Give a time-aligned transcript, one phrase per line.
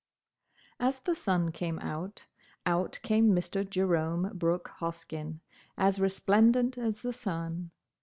[0.79, 2.25] As the sun came out,
[2.65, 3.63] out came Mr.
[3.69, 5.41] Jerome Brooke Hoskyn,
[5.77, 7.69] as resplendent as the sun.